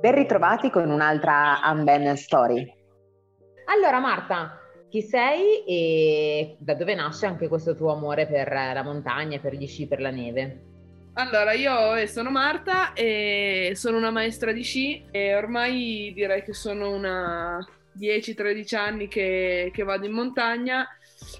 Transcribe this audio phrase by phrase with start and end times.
[0.00, 2.72] Ben ritrovati con un'altra Unban Story.
[3.66, 9.38] Allora Marta, chi sei e da dove nasce anche questo tuo amore per la montagna,
[9.38, 10.60] per gli sci, per la neve?
[11.14, 16.92] Allora, io sono Marta e sono una maestra di sci e ormai direi che sono
[16.92, 17.58] una
[17.98, 20.86] 10-13 anni che, che, vado in montagna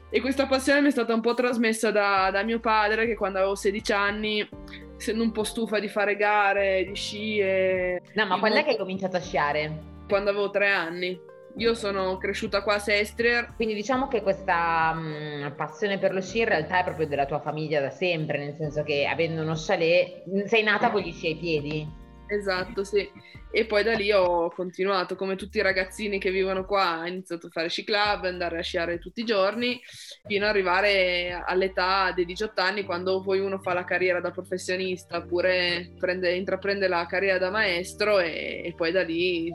[0.08, 3.36] e questa passione mi è stata un po' trasmessa da, da mio padre che quando
[3.38, 4.48] avevo 16 anni
[4.96, 8.02] essendo un po' stufa di fare gare, di sci e...
[8.14, 9.94] No, ma quando è che hai cominciato a sciare?
[10.08, 11.34] Quando avevo tre anni.
[11.58, 13.52] Io sono cresciuta qua a Sestria.
[13.54, 17.26] Quindi diciamo che questa mh, mm, passione per lo sci in realtà è proprio della
[17.26, 21.28] tua famiglia da sempre, nel senso che avendo uno chalet sei nata con gli sci
[21.28, 22.04] ai piedi.
[22.28, 23.08] Esatto, sì.
[23.50, 27.46] E poi da lì ho continuato, come tutti i ragazzini che vivono qua, ho iniziato
[27.46, 29.80] a fare sci club, andare a sciare tutti i giorni,
[30.26, 35.18] fino ad arrivare all'età dei 18 anni, quando poi uno fa la carriera da professionista,
[35.18, 39.50] oppure prende, intraprende la carriera da maestro e, e poi da lì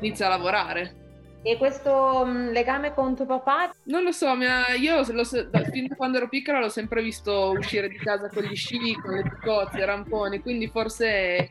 [0.00, 1.06] inizia a lavorare.
[1.42, 3.72] E questo mm, legame con tuo papà?
[3.84, 7.88] Non lo so, mia, io lo, fin da quando ero piccola l'ho sempre visto uscire
[7.88, 11.48] di casa con gli sci, con le picozze, ramponi, quindi forse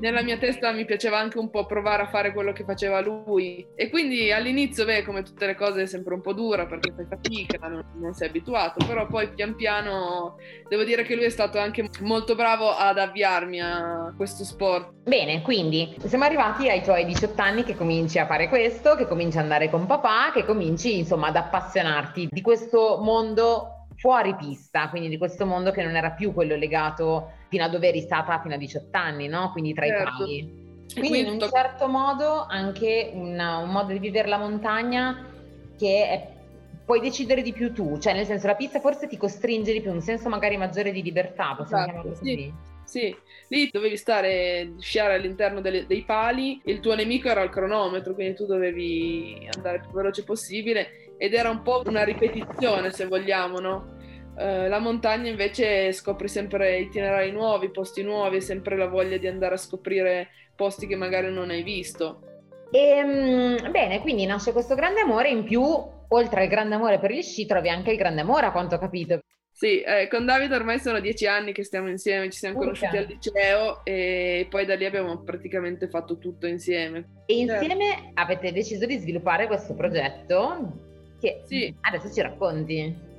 [0.00, 3.66] nella mia testa mi piaceva anche un po' provare a fare quello che faceva lui.
[3.74, 7.06] E quindi all'inizio, beh, come tutte le cose è sempre un po' dura perché fai
[7.08, 10.36] fatica, non, non sei abituato, però poi pian piano
[10.68, 14.92] devo dire che lui è stato anche molto bravo ad avviarmi a questo sport.
[15.04, 19.36] Bene, quindi siamo arrivati ai tuoi 18 anni che cominci a fare questo, che cominci
[19.36, 23.73] ad andare con papà, che cominci insomma ad appassionarti di questo mondo
[24.04, 27.88] fuori pista, quindi di questo mondo che non era più quello legato fino a dove
[27.88, 29.50] eri stata fino a 18 anni, no?
[29.50, 30.02] Quindi tra certo.
[30.02, 30.62] i pali.
[30.94, 35.26] Quindi in un certo modo anche una, un modo di vivere la montagna
[35.78, 36.28] che è,
[36.84, 39.90] puoi decidere di più tu, cioè nel senso la pista forse ti costringe di più,
[39.90, 42.34] un senso magari maggiore di libertà, possiamo esatto, chiamarlo così.
[42.34, 42.72] Sì.
[42.84, 43.16] Sì,
[43.48, 48.34] lì dovevi stare, sciare all'interno delle, dei pali, il tuo nemico era il cronometro, quindi
[48.34, 53.58] tu dovevi andare il più veloce possibile ed era un po' una ripetizione se vogliamo,
[53.60, 53.92] no?
[54.36, 59.54] Eh, la montagna invece scopri sempre itinerari nuovi, posti nuovi, sempre la voglia di andare
[59.54, 62.20] a scoprire posti che magari non hai visto.
[62.70, 67.12] E, ehm, bene, quindi nasce questo grande amore, in più, oltre al grande amore per
[67.12, 69.20] gli sci, trovi anche il grande amore, a quanto ho capito.
[69.52, 72.66] Sì, eh, con Davide ormai sono dieci anni che stiamo insieme, ci siamo Urca.
[72.66, 77.22] conosciuti al liceo e poi da lì abbiamo praticamente fatto tutto insieme.
[77.26, 78.10] E insieme certo.
[78.14, 80.93] avete deciso di sviluppare questo progetto
[81.24, 81.74] che sì.
[81.80, 83.12] adesso ci racconti.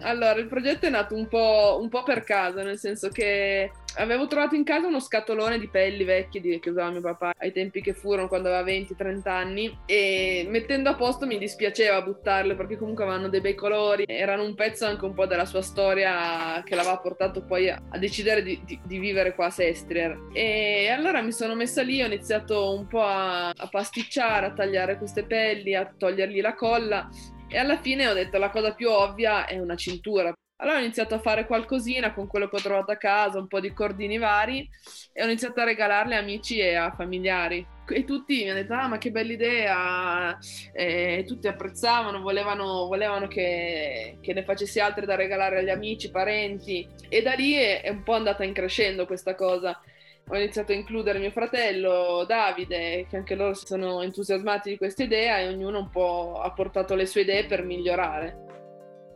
[0.00, 4.26] Allora, il progetto è nato un po', un po', per caso, nel senso che avevo
[4.26, 7.80] trovato in casa uno scatolone di pelli vecchie di, che usava mio papà ai tempi
[7.80, 13.04] che furono, quando aveva 20-30 anni, e mettendo a posto mi dispiaceva buttarle perché comunque
[13.04, 16.98] avevano dei bei colori, erano un pezzo anche un po' della sua storia che l'aveva
[16.98, 20.28] portato poi a, a decidere di, di, di, vivere qua a Sestrier.
[20.32, 24.98] E allora mi sono messa lì, ho iniziato un po' a, a pasticciare, a tagliare
[24.98, 27.08] queste pelli, a togliergli la colla
[27.48, 30.32] e alla fine ho detto la cosa più ovvia è una cintura.
[30.60, 33.60] Allora ho iniziato a fare qualcosina con quello che ho trovato a casa, un po'
[33.60, 34.68] di cordini vari
[35.12, 37.64] e ho iniziato a regalarle a amici e a familiari.
[37.88, 40.38] E tutti mi hanno detto, ah ma che bella idea,
[40.72, 46.86] e tutti apprezzavano, volevano, volevano che, che, ne facessi altre da regalare agli amici, parenti
[47.08, 49.80] e da lì è, è un po' andata in crescendo questa cosa
[50.28, 55.38] ho iniziato a includere mio fratello Davide, che anche loro sono entusiasmati di questa idea
[55.38, 58.46] e ognuno un po' ha portato le sue idee per migliorare.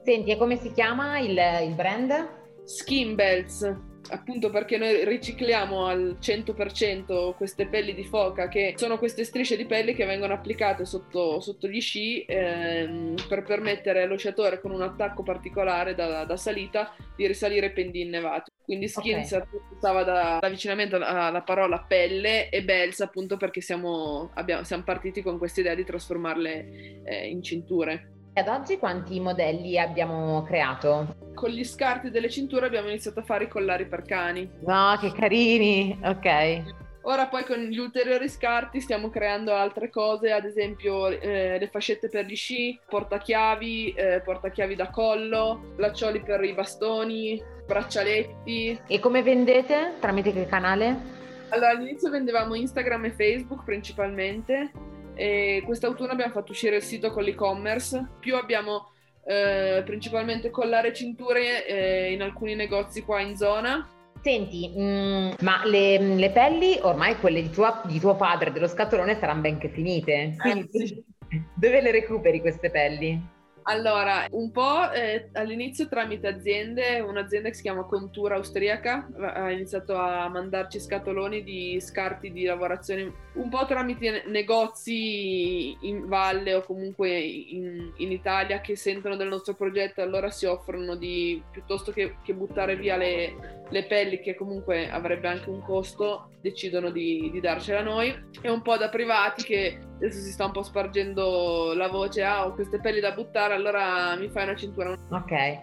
[0.04, 2.40] Senti, e come si chiama il, il brand?
[2.64, 9.24] Skin Belts appunto perché noi ricicliamo al 100% queste pelli di foca che sono queste
[9.24, 14.60] strisce di pelle che vengono applicate sotto, sotto gli sci ehm, per permettere allo sciatore
[14.60, 18.50] con un attacco particolare da, da salita di risalire pendii innevati.
[18.64, 19.42] Quindi skin okay.
[19.76, 25.60] stava dall'avvicinamento alla parola pelle e bells appunto perché siamo, abbiamo, siamo partiti con questa
[25.60, 28.11] idea di trasformarle eh, in cinture.
[28.34, 31.16] Ad oggi quanti modelli abbiamo creato?
[31.34, 34.50] Con gli scarti delle cinture abbiamo iniziato a fare i collari per cani.
[34.66, 35.98] No, che carini!
[36.02, 36.62] Ok.
[37.02, 42.08] Ora poi con gli ulteriori scarti stiamo creando altre cose, ad esempio eh, le fascette
[42.08, 48.80] per gli sci, portachiavi, eh, portachiavi da collo, laccioli per i bastoni, braccialetti.
[48.86, 49.96] E come vendete?
[50.00, 51.20] Tramite che canale?
[51.50, 54.70] Allora all'inizio vendevamo Instagram e Facebook principalmente,
[55.14, 58.90] e quest'autunno abbiamo fatto uscire il sito con l'e-commerce, più abbiamo
[59.24, 63.86] eh, principalmente collare cinture eh, in alcuni negozi qua in zona.
[64.20, 68.68] Senti, mh, mm, ma le, le, pelli ormai quelle di, tua, di, tuo padre dello
[68.68, 70.36] scatolone saranno ben che finite.
[70.44, 71.04] Eh, sì.
[71.54, 73.20] Dove le recuperi queste pelli?
[73.64, 79.96] Allora, un po' eh, all'inizio tramite aziende, un'azienda che si chiama Contura Austriaca ha iniziato
[79.96, 87.18] a mandarci scatoloni di scarti di lavorazione, un po' tramite negozi in valle o comunque
[87.18, 92.16] in, in Italia che sentono del nostro progetto e allora si offrono di, piuttosto che,
[92.22, 97.40] che buttare via le, le, pelli che comunque avrebbe anche un costo, decidono di, di
[97.40, 101.72] darcela a noi e un po' da privati che adesso si sta un po' spargendo
[101.74, 104.90] la voce, ah ho queste pelli da buttare, allora mi fai una cintura.
[105.10, 105.58] Ok,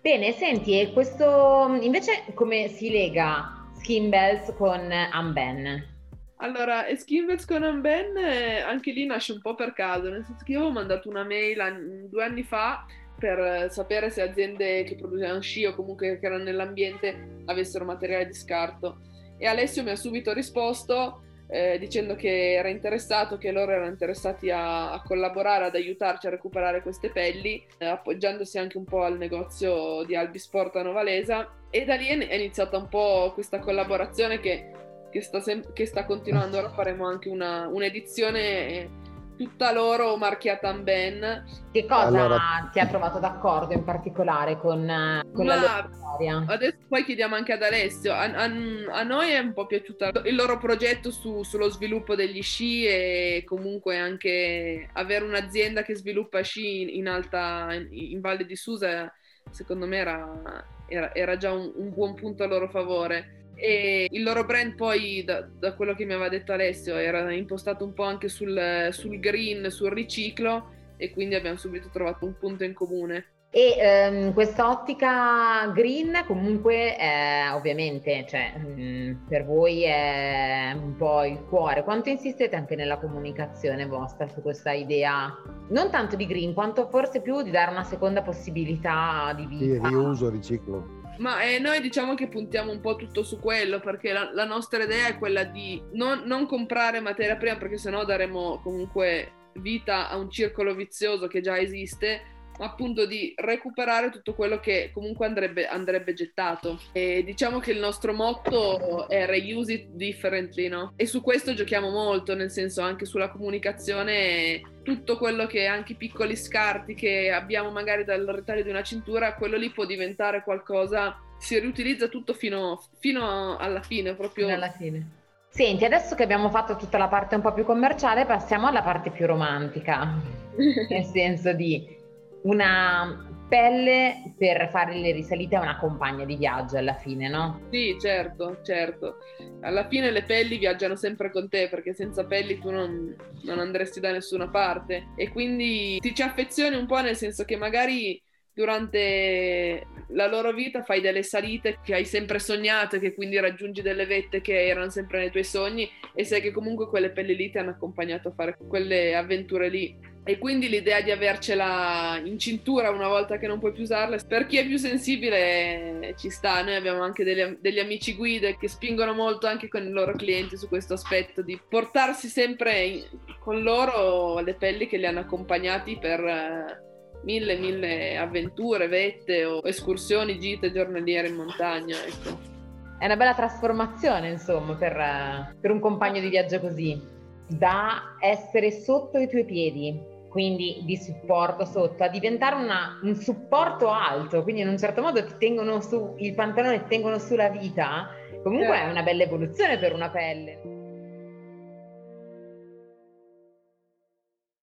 [0.00, 5.92] bene, senti, e questo invece come si lega Skin Bells con Unben?
[6.38, 10.52] Allora, Skinbells con Unben eh, anche lì nasce un po' per caso, nel senso che
[10.52, 12.84] io avevo mandato una mail an- due anni fa
[13.24, 18.34] per sapere se aziende che producevano sci o comunque che erano nell'ambiente avessero materiale di
[18.34, 18.98] scarto
[19.38, 24.50] e Alessio mi ha subito risposto eh, dicendo che era interessato, che loro erano interessati
[24.50, 29.16] a, a collaborare, ad aiutarci a recuperare queste pelli, eh, appoggiandosi anche un po' al
[29.16, 31.48] negozio di Albisport a Novalesa.
[31.70, 34.70] E da lì è iniziata un po' questa collaborazione che,
[35.10, 36.58] che, sta, sem- che sta, continuando.
[36.58, 39.02] Ora faremo anche una, un'edizione
[39.36, 41.44] tutta loro marchiata in ben.
[41.72, 42.70] Che cosa allora...
[42.72, 46.44] ti ha trovato d'accordo in particolare con, con la loro storia?
[46.46, 48.12] Adesso poi chiediamo anche ad Alessio.
[48.12, 52.42] A, a, a noi è un po' piaciuto il loro progetto su, sullo sviluppo degli
[52.42, 58.56] sci e comunque anche avere un'azienda che sviluppa sci in alta, in, in Valle di
[58.56, 59.12] Susa,
[59.50, 64.22] secondo me era, era, era già un, un buon punto a loro favore e il
[64.22, 68.04] loro brand poi da, da, quello che mi aveva detto Alessio era impostato un po'
[68.04, 73.33] anche sul, sul green, sul riciclo e quindi abbiamo subito trovato un punto in comune.
[73.56, 81.22] E um, questa ottica green comunque è, ovviamente cioè, um, per voi è un po'
[81.22, 81.84] il cuore.
[81.84, 85.32] Quanto insistete anche nella comunicazione vostra su questa idea,
[85.68, 89.86] non tanto di green, quanto forse più di dare una seconda possibilità di vita?
[89.86, 91.02] Sì, riuso, riciclo.
[91.18, 94.82] Ma eh, noi diciamo che puntiamo un po' tutto su quello perché la, la nostra
[94.82, 100.16] idea è quella di non, non comprare materia prima perché sennò daremo comunque vita a
[100.16, 106.12] un circolo vizioso che già esiste appunto di recuperare tutto quello che comunque andrebbe, andrebbe,
[106.14, 106.80] gettato.
[106.92, 110.92] E diciamo che il nostro motto è reuse it differently, no?
[110.96, 115.96] E su questo giochiamo molto, nel senso anche sulla comunicazione, tutto quello che anche i
[115.96, 121.16] piccoli scarti che abbiamo magari dal retaglio di una cintura, quello lì può diventare qualcosa,
[121.38, 124.46] si riutilizza tutto fino, fino alla fine, proprio.
[124.46, 125.22] Fino alla fine.
[125.48, 129.10] Senti, adesso che abbiamo fatto tutta la parte un po' più commerciale, passiamo alla parte
[129.10, 130.20] più romantica,
[130.88, 132.02] nel senso di
[132.44, 137.60] una pelle per fare le risalite a una compagna di viaggio alla fine, no?
[137.70, 139.18] Sì, certo, certo.
[139.60, 144.00] Alla fine le pelli viaggiano sempre con te perché senza pelli tu non, non andresti
[144.00, 148.20] da nessuna parte e quindi ti ci affezioni un po' nel senso che magari
[148.54, 153.82] durante la loro vita fai delle salite che hai sempre sognato e che quindi raggiungi
[153.82, 157.50] delle vette che erano sempre nei tuoi sogni e sai che comunque quelle pelli lì
[157.50, 160.12] ti hanno accompagnato a fare quelle avventure lì.
[160.26, 164.46] E quindi l'idea di avercela in cintura una volta che non puoi più usarla, per
[164.46, 166.62] chi è più sensibile ci sta.
[166.62, 170.56] Noi abbiamo anche degli, degli amici guide che spingono molto anche con i loro clienti
[170.56, 173.04] su questo aspetto di portarsi sempre in,
[173.38, 176.92] con loro le pelli che li hanno accompagnati per
[177.24, 182.52] mille, mille avventure, vette o escursioni, gite giornaliere in montagna, ecco.
[182.98, 187.00] È una bella trasformazione, insomma, per, per un compagno di viaggio così,
[187.46, 193.88] da essere sotto i tuoi piedi, quindi di supporto sotto, a diventare una, un supporto
[193.90, 198.08] alto, quindi in un certo modo ti tengono su il pantalone, ti tengono sulla vita,
[198.42, 200.73] comunque è una bella evoluzione per una pelle.